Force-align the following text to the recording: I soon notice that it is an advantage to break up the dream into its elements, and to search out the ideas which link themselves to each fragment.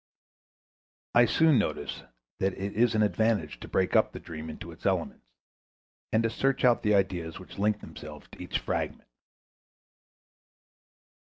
I 1.13 1.25
soon 1.25 1.59
notice 1.59 2.01
that 2.39 2.53
it 2.55 2.73
is 2.75 2.95
an 2.95 3.03
advantage 3.03 3.59
to 3.59 3.67
break 3.67 3.95
up 3.95 4.11
the 4.13 4.19
dream 4.19 4.49
into 4.49 4.71
its 4.71 4.83
elements, 4.87 5.27
and 6.11 6.23
to 6.23 6.29
search 6.31 6.65
out 6.65 6.81
the 6.81 6.95
ideas 6.95 7.37
which 7.37 7.59
link 7.59 7.81
themselves 7.81 8.27
to 8.31 8.41
each 8.41 8.57
fragment. 8.57 9.07